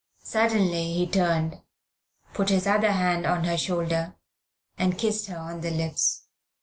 Suddenly 0.23 0.93
he 0.93 1.05
turned, 1.05 1.61
put 2.33 2.49
his 2.49 2.65
other 2.65 2.91
hand 2.91 3.27
on 3.27 3.43
her 3.43 3.55
shoulder, 3.55 4.15
and 4.75 4.97
kissed 4.97 5.27
her 5.27 5.37
on 5.37 5.61
the 5.61 5.69
lips. 5.69 6.23